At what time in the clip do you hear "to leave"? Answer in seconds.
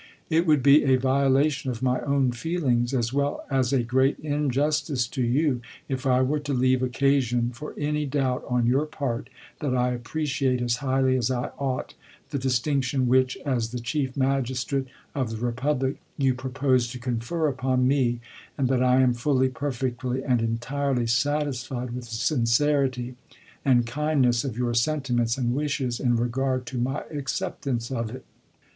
6.39-6.81